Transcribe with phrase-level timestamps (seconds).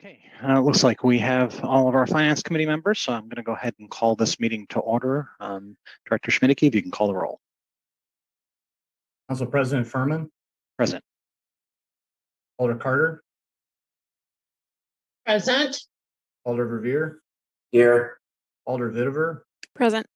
[0.00, 3.22] Okay, uh, it looks like we have all of our finance committee members, so I'm
[3.22, 5.30] going to go ahead and call this meeting to order.
[5.40, 7.40] Um, Director Schmidtke, if you can call the roll.
[9.30, 10.30] Council President Furman,
[10.76, 11.02] Present.
[12.58, 13.22] Alder Carter,
[15.24, 15.78] Present,
[16.44, 17.16] Alder Verveer,
[17.72, 18.18] Here.
[18.66, 19.40] Alder Vidaver,
[19.74, 20.06] Present.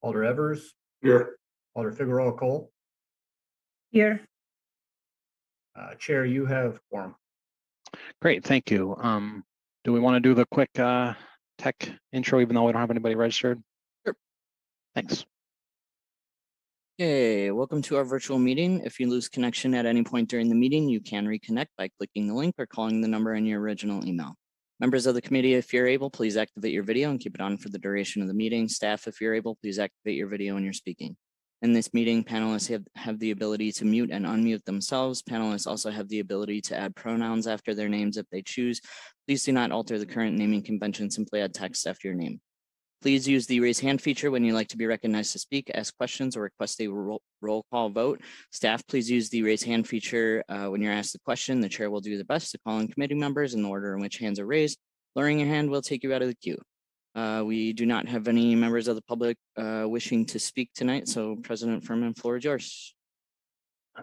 [0.00, 1.36] Alder Evers, Here.
[1.74, 2.70] Alder Figueroa Cole.
[3.90, 4.20] here,
[5.74, 7.14] Uh, Chair, you have quorum.
[8.22, 8.94] Great, thank you.
[9.00, 9.42] Um,
[9.82, 11.14] do we want to do the quick uh,
[11.58, 13.60] tech intro, even though we don't have anybody registered?
[14.06, 14.14] Sure.
[14.94, 15.24] Thanks.
[17.00, 18.80] Okay, welcome to our virtual meeting.
[18.84, 22.28] If you lose connection at any point during the meeting, you can reconnect by clicking
[22.28, 24.36] the link or calling the number in your original email.
[24.78, 27.58] Members of the committee, if you're able, please activate your video and keep it on
[27.58, 28.68] for the duration of the meeting.
[28.68, 31.16] Staff, if you're able, please activate your video when you're speaking.
[31.62, 35.22] In this meeting, panelists have, have the ability to mute and unmute themselves.
[35.22, 38.80] Panelists also have the ability to add pronouns after their names if they choose.
[39.28, 42.40] Please do not alter the current naming convention, simply add text after your name.
[43.00, 45.96] Please use the raise hand feature when you'd like to be recognized to speak, ask
[45.96, 48.20] questions, or request a roll, roll call vote.
[48.50, 51.60] Staff, please use the raise hand feature uh, when you're asked a question.
[51.60, 54.00] The chair will do the best to call in committee members in the order in
[54.00, 54.78] which hands are raised.
[55.14, 56.60] Lowering your hand will take you out of the queue.
[57.14, 61.08] Uh, we do not have any members of the public uh, wishing to speak tonight,
[61.08, 62.94] so President Furman, floor is yours.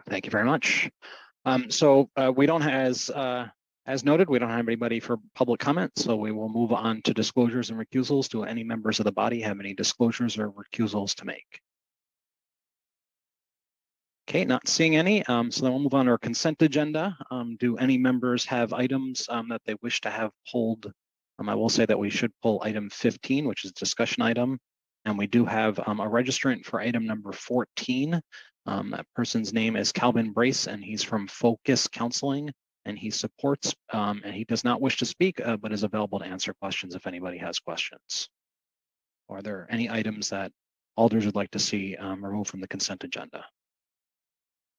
[0.07, 0.89] Thank you very much.
[1.45, 3.47] Um, so uh, we don't as uh,
[3.87, 7.13] as noted, we don't have anybody for public comment, so we will move on to
[7.13, 8.29] disclosures and recusals.
[8.29, 11.59] Do any members of the body have any disclosures or recusals to make?
[14.29, 15.25] Okay, not seeing any.
[15.25, 17.17] Um, so then we'll move on to our consent agenda.
[17.31, 20.93] Um, do any members have items um, that they wish to have pulled?
[21.39, 24.59] Um, I will say that we should pull item 15, which is discussion item.
[25.05, 28.19] And we do have um, a registrant for item number 14.
[28.65, 32.51] Um, that person's name is Calvin Brace, and he's from Focus Counseling.
[32.85, 36.19] And he supports, um, and he does not wish to speak, uh, but is available
[36.19, 38.29] to answer questions if anybody has questions.
[39.29, 40.51] Are there any items that
[40.95, 43.45] alders would like to see um, removed from the consent agenda?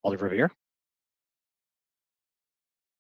[0.03, 0.51] Alder Verveer?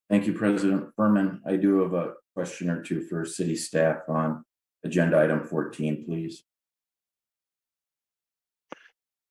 [0.09, 1.41] Thank you, President Furman.
[1.47, 4.43] I do have a question or two for city staff on
[4.83, 6.43] agenda item fourteen, please.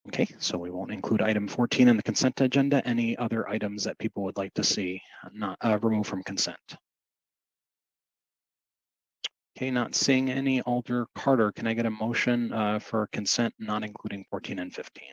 [0.08, 2.82] Okay, so we won't include item 14 in the consent agenda.
[2.88, 5.02] Any other items that people would like to see
[5.34, 6.58] not uh, removed from consent?
[9.58, 10.62] Okay, not seeing any.
[10.62, 15.04] Alder Carter, can I get a motion uh, for consent not including 14 and 15?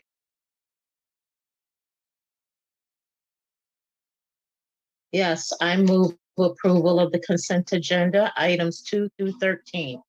[5.13, 6.13] yes, I move
[6.45, 10.01] approval of the consent agenda, items two through thirteen.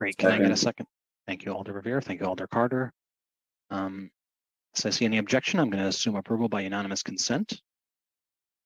[0.00, 0.58] Great, can I get a Second.
[0.58, 0.86] second?
[1.26, 2.02] Thank you, Alder Verveer.
[2.02, 2.92] Thank you, Alder Carter.
[3.70, 4.10] Um,
[4.74, 7.60] so I see any objection, I'm going to assume approval by unanimous consent.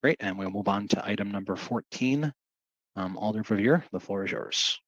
[0.03, 2.33] Great, and we'll move on to item number 14.
[2.95, 4.79] Um, Alder Verveer, the floor is yours.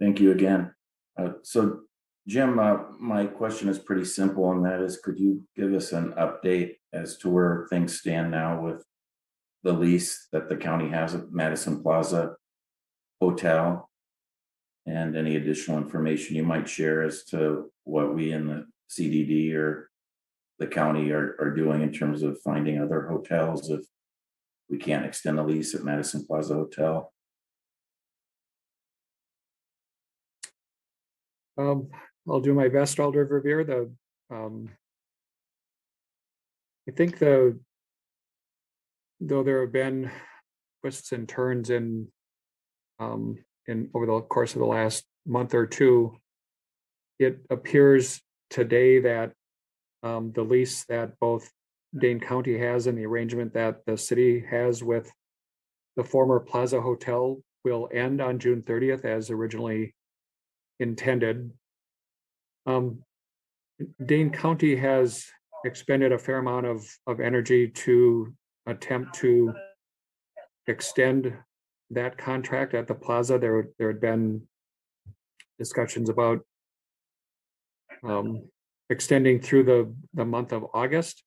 [0.00, 0.72] Thank you again.
[1.18, 1.80] Uh, so
[2.26, 6.12] Jim, uh, my question is pretty simple, and that is, could you give us an
[6.14, 8.84] update as to where things stand now with
[9.66, 12.36] the lease that the county has at Madison Plaza
[13.20, 13.90] Hotel?
[14.86, 19.90] And any additional information you might share as to what we in the CDD or
[20.60, 23.80] the county are, are doing in terms of finding other hotels if
[24.70, 27.12] we can't extend the lease at Madison Plaza Hotel?
[31.58, 31.88] Um,
[32.28, 33.90] I'll do my best, Alder Verveer, the,
[34.34, 34.68] um.
[36.88, 37.58] I think the.
[39.20, 40.10] Though there have been
[40.82, 42.08] twists and turns in.
[42.98, 43.36] Um,
[43.68, 46.16] in, over the course of the last month or two.
[47.18, 49.32] It appears today that,
[50.02, 51.50] um, the lease that both
[51.98, 55.10] Dane County has and the arrangement that the city has with.
[55.96, 59.94] The former Plaza Hotel will end on June thirtieth as originally
[60.78, 61.50] intended.
[62.66, 63.02] Um,
[64.04, 65.26] Dane County has
[65.64, 68.32] expended a fair amount of, of energy to
[68.66, 69.54] attempt to
[70.66, 71.32] extend
[71.90, 73.38] that contract at the plaza.
[73.38, 74.42] There, there had been
[75.58, 76.40] discussions about
[78.04, 78.48] um,
[78.90, 81.22] extending through the, the month of August.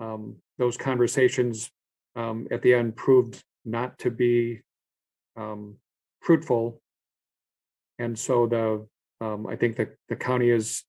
[0.00, 1.70] Um, those conversations
[2.16, 4.60] um, at the end proved not to be
[5.36, 5.76] um,
[6.20, 6.80] fruitful.
[7.98, 8.86] And so the,
[9.24, 10.84] um, I think that the county is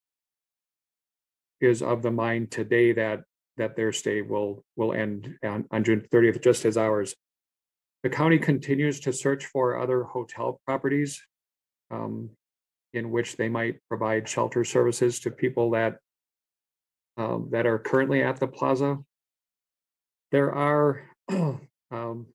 [1.60, 3.22] is of the mind today that,
[3.56, 7.14] that their stay will, will end on, on June thirtieth, just as ours.
[8.02, 11.22] The county continues to search for other hotel properties
[11.90, 12.30] um,
[12.92, 15.98] in which they might provide shelter services to people that
[17.16, 18.98] um, that are currently at the plaza.
[20.32, 21.08] There are
[21.90, 22.26] um,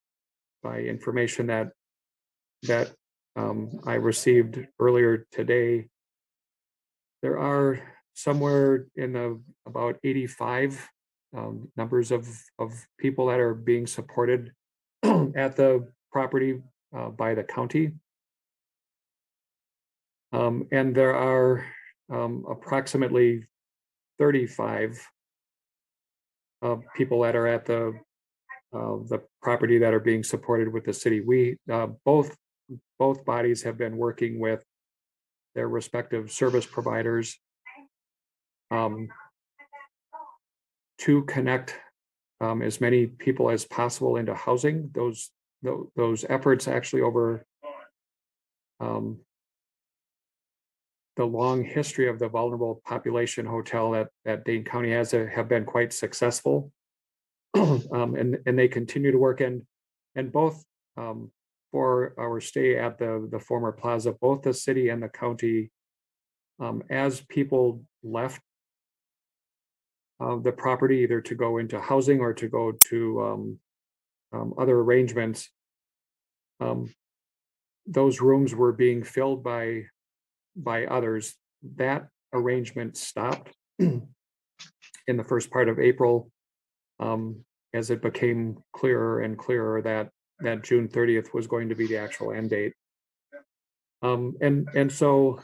[0.63, 1.71] by information that
[2.63, 2.91] that
[3.35, 5.87] um, I received earlier today.
[7.21, 7.79] There are
[8.13, 10.89] somewhere in the about eighty-five
[11.35, 12.27] um, numbers of
[12.57, 14.51] of people that are being supported
[15.35, 16.61] at the property
[16.95, 17.93] uh, by the county.
[20.31, 21.65] Um, and there are
[22.11, 23.47] um, approximately
[24.17, 24.99] thirty-five
[26.61, 27.93] uh, people that are at the
[28.73, 31.21] uh, the property that are being supported with the city.
[31.21, 32.35] We uh, both
[32.97, 34.63] both bodies have been working with
[35.55, 37.39] their respective service providers
[38.71, 39.09] um,
[40.99, 41.77] to connect
[42.41, 44.91] um, as many people as possible into housing.
[44.93, 45.31] Those
[45.61, 47.45] tho- those efforts actually over
[48.79, 49.19] um,
[51.15, 55.49] the long history of the vulnerable population hotel that that Dane County has uh, have
[55.49, 56.71] been quite successful.
[57.91, 59.63] Um, and and they continue to work and
[60.15, 60.63] and both
[60.97, 61.31] um,
[61.71, 65.71] for our stay at the the former plaza, both the city and the county
[66.59, 68.41] um, as people left
[70.19, 73.59] uh, the property either to go into housing or to go to um,
[74.33, 75.49] um, other arrangements.
[76.59, 76.93] Um,
[77.87, 79.85] those rooms were being filled by
[80.55, 81.35] by others.
[81.75, 84.07] That arrangement stopped in
[85.07, 86.31] the first part of April
[86.99, 87.43] um,
[87.73, 91.97] as it became clearer and clearer that that June thirtieth was going to be the
[91.97, 92.73] actual end date.
[94.01, 95.39] Um, and and so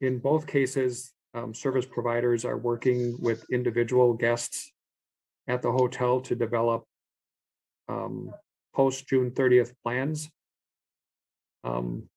[0.00, 4.72] in both cases, um, service providers are working with individual guests
[5.46, 6.84] at the hotel to develop
[7.88, 8.30] um,
[8.74, 10.30] post June thirtieth plans.
[11.64, 12.08] Um,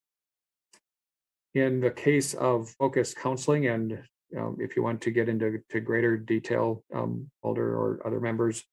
[1.54, 4.04] in the case of focused counseling, and
[4.38, 8.64] um, if you want to get into to greater detail, um, Alder or other members,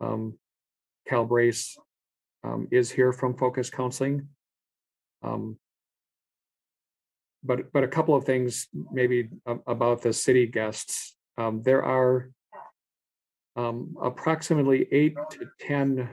[0.00, 0.38] um,
[1.08, 1.76] Cal Brace
[2.44, 4.28] um, is here from Focus Counseling.
[5.22, 5.58] Um,
[7.46, 9.28] but but a couple of things maybe
[9.66, 11.14] about the city guests.
[11.38, 12.30] Um, there are
[13.56, 16.08] um, approximately eight to ten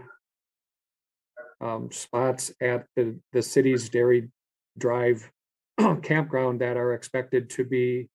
[1.62, 4.30] um, spots at the the city's Dairy
[4.78, 5.30] Drive
[6.04, 8.10] campground that are expected to be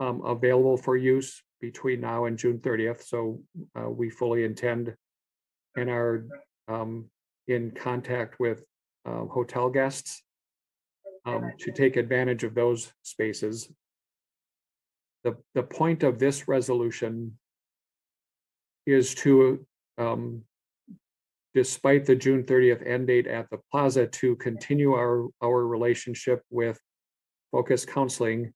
[0.00, 3.02] um, available for use between now and June thirtieth.
[3.04, 3.42] So
[3.78, 4.94] uh, we fully intend
[5.76, 6.26] and are
[6.68, 7.06] um,
[7.46, 8.64] in contact with
[9.06, 10.22] uh, hotel guests
[11.28, 13.70] um, to take advantage of those spaces.
[15.24, 17.38] The, the point of this resolution
[18.86, 19.66] is to,
[19.98, 20.44] um,
[21.54, 26.78] despite the June thirtieth end date at the plaza, to continue our, our relationship with
[27.52, 28.52] Focus Counseling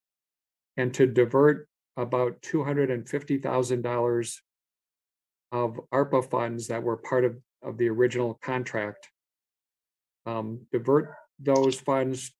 [0.76, 4.40] and to divert about two hundred and fifty thousand dollars
[5.50, 9.08] of ARPA funds that were part of, of the original contract.
[10.24, 12.32] Um, divert those funds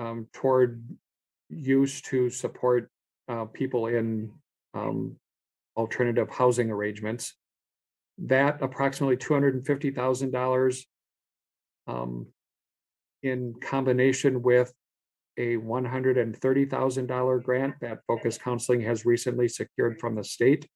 [0.00, 0.82] um, toward
[1.50, 2.90] use to support
[3.28, 4.32] uh, people in
[4.74, 5.16] um,
[5.76, 7.34] alternative housing arrangements.
[8.18, 10.86] That approximately two hundred and fifty thousand dollars
[11.86, 12.26] um,
[13.22, 14.72] in combination with
[15.38, 20.14] a one hundred and thirty thousand dollar grant that Focus Counseling has recently secured from
[20.14, 20.66] the state.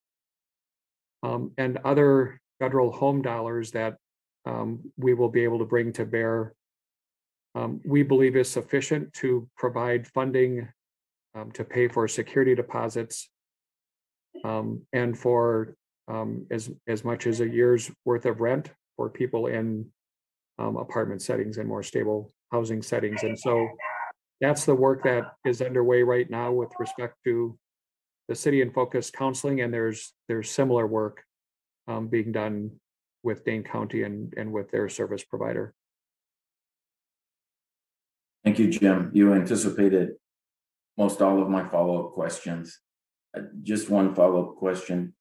[1.23, 3.97] Um, and other federal home dollars that
[4.45, 6.55] um, we will be able to bring to bear
[7.55, 10.69] um, we believe is sufficient to provide funding
[11.35, 13.29] um, to pay for security deposits
[14.45, 15.75] um, and for
[16.09, 19.87] um, as, as much as a year's worth of rent for people in
[20.59, 23.23] um, apartment settings and more stable housing settings.
[23.23, 23.69] And so
[24.41, 27.59] that's the work that is underway right now with respect to
[28.29, 31.23] the city and focus counseling, and there's, there's similar work
[31.89, 32.71] um, being done
[33.23, 35.75] with Dane County and, and with their service provider.
[38.45, 39.11] Thank you, Jim.
[39.15, 40.11] You anticipated
[40.99, 42.79] most all of my follow-up questions.
[43.37, 45.15] Uh, Just one follow-up question.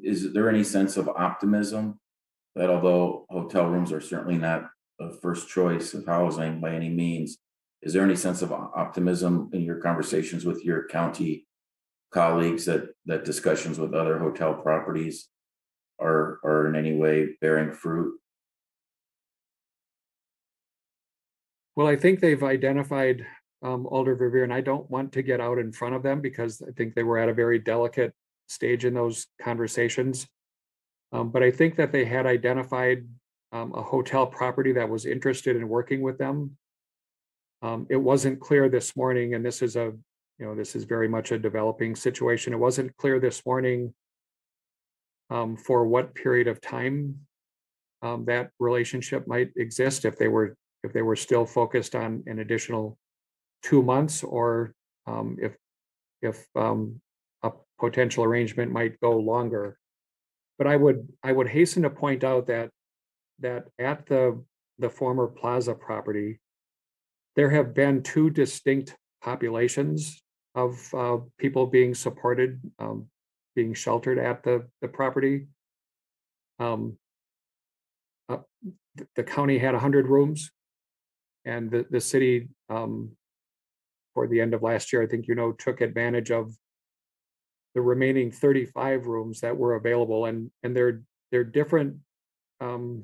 [0.00, 1.98] Is there any sense of optimism
[2.54, 7.38] that although hotel rooms are certainly not the first choice of housing by any means,
[7.82, 11.46] is there any sense of optimism in your conversations with your county
[12.12, 15.28] colleagues that, that discussions with other hotel properties
[16.00, 18.20] are, are in any way bearing fruit?
[21.74, 23.26] Well, I think they've identified
[23.62, 26.60] um, Alder Verveer, and I don't want to get out in front of them because
[26.60, 28.12] I think they were at a very delicate
[28.48, 30.26] stage in those conversations.
[31.12, 33.06] Um, but I think that they had identified
[33.52, 36.56] um, a hotel property that was interested in working with them.
[37.62, 39.92] Um, it wasn't clear this morning, and this is a,
[40.38, 42.52] you know, this is very much a developing situation.
[42.52, 43.94] It wasn't clear this morning
[45.30, 47.20] um, for what period of time
[48.02, 52.38] um, that relationship might exist if they were, if they were still focused on an
[52.40, 52.98] additional
[53.62, 54.74] two months or
[55.06, 55.56] um, if,
[56.20, 57.00] if um,
[57.42, 59.78] a potential arrangement might go longer.
[60.58, 62.70] But I would, I would hasten to point out that,
[63.40, 64.42] that at the,
[64.78, 66.40] the former Plaza property,
[67.36, 70.22] there have been two distinct populations
[70.54, 73.06] of uh, people being supported, um,
[73.54, 75.46] being sheltered at the, the property.
[76.58, 76.98] Um,
[78.28, 78.38] uh,
[79.16, 80.50] The county had hundred rooms.
[81.44, 83.10] And the, the city, um,
[84.14, 86.54] for the end of last year, I think, you know, took advantage of
[87.74, 91.96] the remaining thirty-five rooms that were available and, and they're, they're different,
[92.60, 93.02] um,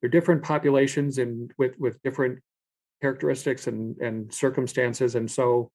[0.00, 2.40] they're different populations and with, with different
[3.00, 5.14] characteristics and, and circumstances.
[5.14, 5.70] And so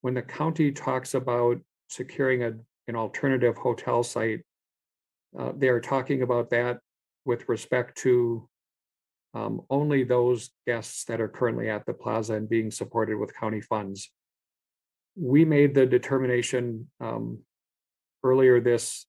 [0.00, 2.52] when the county talks about securing a,
[2.88, 4.40] an alternative hotel site,
[5.38, 6.80] uh, they are talking about that
[7.24, 8.48] with respect to
[9.34, 13.60] um, only those guests that are currently at the plaza and being supported with county
[13.60, 14.10] funds.
[15.16, 17.40] We made the determination um,
[18.22, 19.06] earlier this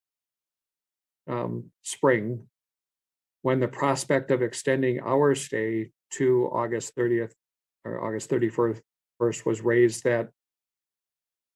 [1.30, 2.48] um, spring
[3.42, 7.34] when the prospect of extending our stay to August thirtieth
[7.86, 8.82] or August thirty-first
[9.20, 10.30] first was raised that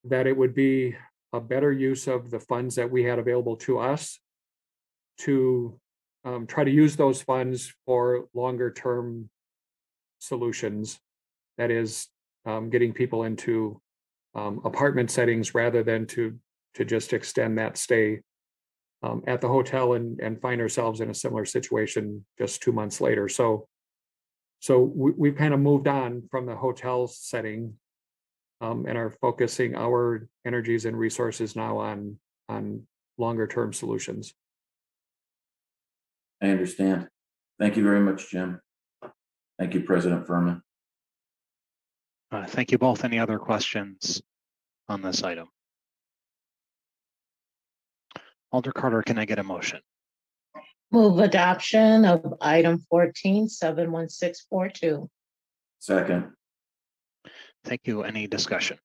[0.03, 0.95] that it would be
[1.33, 4.19] a better use of the funds that we had available to us
[5.19, 5.79] to
[6.23, 9.29] um, try to use those funds for longer term
[10.19, 10.99] solutions.
[11.57, 12.07] That is,
[12.45, 13.81] um, getting people into
[14.35, 16.37] um, apartment settings rather than to
[16.73, 18.21] to just extend that stay
[19.03, 23.01] um, at the hotel and and find ourselves in a similar situation just two months
[23.01, 23.27] later.
[23.27, 23.67] So
[24.59, 27.73] so we we've kind of moved on from the hotel setting
[28.61, 32.87] um, and are focusing our energies and resources now on on
[33.17, 34.33] longer term solutions.
[36.41, 37.07] I understand.
[37.59, 38.59] Thank you very much, Jim.
[39.59, 40.61] Thank you, President Furman.
[42.31, 43.03] Uh, Thank you both.
[43.03, 44.21] Any other questions
[44.89, 45.49] on this item?
[48.51, 49.79] Alder Carter, can I get a motion?
[50.91, 55.09] Move adoption of item fourteen, seven one six four two.
[55.79, 56.31] Second,
[57.63, 58.03] Thank you.
[58.03, 58.77] Any discussion?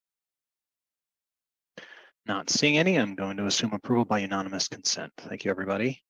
[2.27, 5.13] Not seeing any, I'm going to assume approval by unanimous consent.
[5.19, 6.03] Thank you, everybody.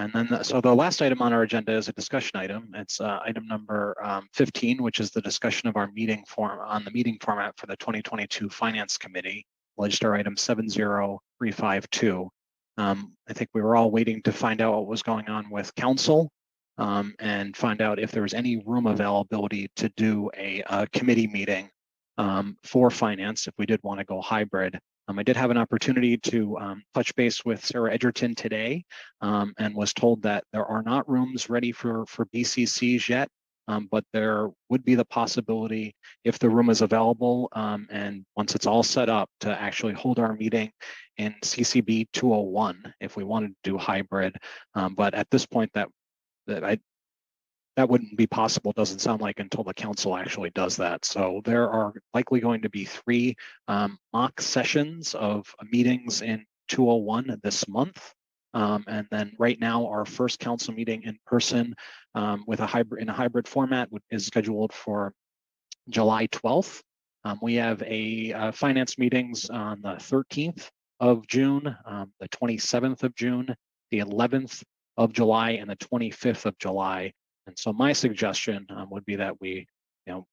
[0.00, 2.72] And then, the- so the last item on our agenda is a discussion item.
[2.74, 6.84] It's uh, item number um, 15, which is the discussion of our meeting form on
[6.84, 9.44] the meeting format for the 2022 Finance Committee,
[9.76, 12.30] Register Item 70352.
[12.78, 15.74] Um, I think we were all waiting to find out what was going on with
[15.74, 16.30] council
[16.78, 21.26] um, and find out if there was any room availability to do a, uh committee
[21.26, 21.68] meeting
[22.20, 24.78] um, for finance if we did want to go hybrid.
[25.08, 28.84] Um, I did have an opportunity to um, touch base with Sarah Edgerton today
[29.22, 33.28] um, and was told that there are not rooms ready for for BCCs yet.
[33.68, 38.56] Um, but there would be the possibility if the room is available um, and once
[38.56, 40.72] it's all set up to actually hold our meeting
[41.18, 44.36] in CCB 201 if we wanted to do hybrid.
[44.74, 45.88] But at this point, that
[46.48, 46.78] that I
[47.76, 48.72] that wouldn't be possible.
[48.72, 51.04] Doesn't sound like until the council actually does that.
[51.04, 53.36] So there are likely going to be three
[53.68, 58.12] um, mock sessions of meetings in 201 this month.
[58.52, 61.74] Um, and then right now, our first council meeting in person
[62.14, 65.12] um, with a hybrid in a hybrid format is scheduled for
[65.88, 66.82] July 12th.
[67.24, 70.68] Um, we have a uh, finance meetings on the 13th
[71.00, 73.54] of June, um, the 27th of June,
[73.90, 74.62] the 11th
[74.96, 77.12] of July, and the 25th of July.
[77.50, 79.66] And so my suggestion um, would be that we,
[80.06, 80.26] you know,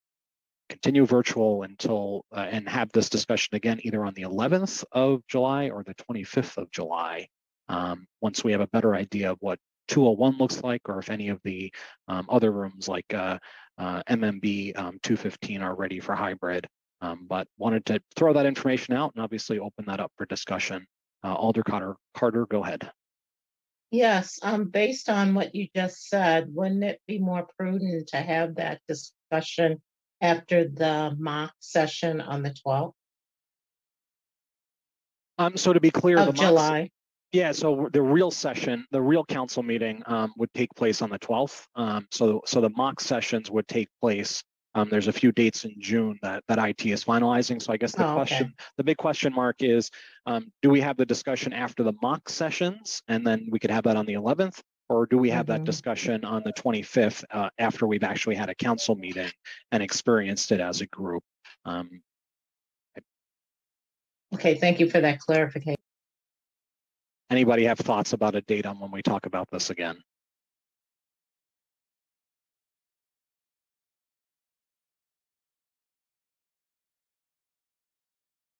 [0.68, 5.70] continue virtual until uh, and have this discussion again either on the 11th of July
[5.70, 7.26] or the 25th of July.
[7.68, 9.58] Um, once we have a better idea of what
[9.88, 11.72] 201 looks like, or if any of the
[12.06, 13.36] um, other rooms like uh,
[13.78, 16.68] uh, MMB um, 215 are ready for hybrid.
[17.00, 20.86] Um, but wanted to throw that information out and obviously open that up for discussion.
[21.24, 22.88] Uh, Alder Carter, Carter, go ahead.
[23.90, 28.56] Yes, um, based on what you just said, wouldn't it be more prudent to have
[28.56, 29.80] that discussion
[30.20, 32.94] after the mock session on the twelfth
[35.38, 36.90] Um, so to be clear, the of mock July?
[37.32, 41.18] Yeah, so the real session, the real council meeting um, would take place on the
[41.18, 41.66] 12th.
[41.74, 44.42] Um, so, so the mock sessions would take place.
[44.74, 47.60] Um, there's a few dates in June that, that IT is finalizing.
[47.60, 48.14] So I guess the Oh, okay.
[48.14, 49.90] question, the big question mark is,
[50.26, 53.02] um, do we have the discussion after the mock sessions?
[53.08, 54.62] And then we could have that on the 11th?
[54.90, 55.64] Or do we have that Mhm.
[55.64, 59.30] discussion on the 25th uh, after we've actually had a council meeting
[59.72, 61.24] and experienced it as a group?
[61.64, 62.02] Um,
[64.34, 65.76] Okay, thank you for that clarification.
[67.30, 70.02] anybody have thoughts about a date on when we talk about this again?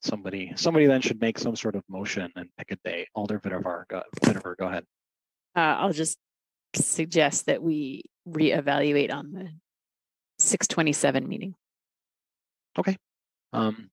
[0.08, 3.06] Somebody, somebody then should make some sort of motion and pick a day.
[3.14, 4.84] Alder Vidaver, go, Vidaver, go ahead.
[5.54, 6.16] Uh, I'll just
[6.74, 9.48] suggest that we reevaluate on the
[10.38, 11.54] six twenty-seven meeting.
[13.52, 13.90] Um,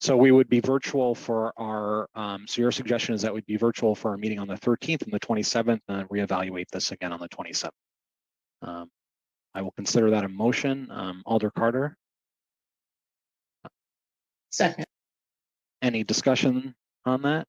[0.00, 3.56] so we would be virtual for our, um, so your suggestion is that we'd be
[3.56, 7.12] virtual for our meeting on the thirteenth and the twenty-seventh, and then reevaluate this again
[7.12, 7.74] on the twenty-seventh.
[8.60, 8.90] Um,
[9.54, 10.88] I will consider that a motion.
[10.90, 11.96] Um, Alder Carter,
[14.50, 14.83] Second,
[15.84, 16.74] any discussion
[17.04, 17.46] on that?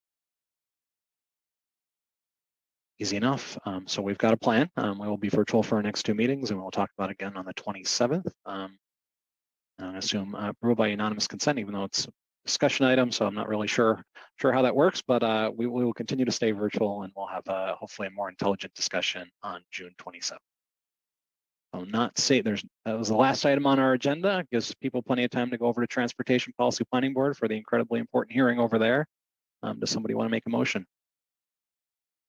[2.99, 3.57] Easy enough.
[3.65, 4.69] Um, so we've got a plan.
[4.75, 7.37] Um, we will be virtual for our next two meetings and we'll talk about again
[7.37, 8.29] on the 27th.
[8.45, 8.77] Um,
[9.79, 12.09] I assume uh, ruled by unanimous consent, even though it's a
[12.45, 14.03] discussion item, so I'm not really sure
[14.41, 17.27] sure how that works, but uh, we, we, will continue to stay virtual and we'll
[17.27, 20.39] have uh, hopefully a more intelligent discussion on June 27th.
[21.75, 24.45] So not say there's that was the last item on our agenda.
[24.49, 27.55] Gives people plenty of time to go over to Transportation Policy Planning Board for the
[27.55, 29.05] incredibly important hearing over there.
[29.61, 30.85] Um, does somebody want to make a motion?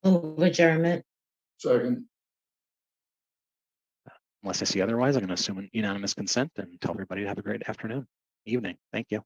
[0.04, 1.04] Move adjournment.
[1.58, 2.06] Second.
[4.42, 7.28] Unless I see otherwise, I'm going to assume an unanimous consent and tell everybody to
[7.28, 8.06] have a great afternoon,
[8.46, 8.76] evening.
[8.92, 9.22] Thank you.